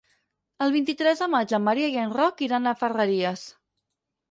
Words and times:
El 0.65 0.71
vint-i-tres 0.75 1.21
de 1.25 1.27
maig 1.35 1.53
en 1.59 1.63
Maria 1.67 1.91
i 1.93 2.01
en 2.05 2.17
Roc 2.17 2.43
iran 2.49 2.67
a 2.67 2.75
Ferreries. 2.83 3.47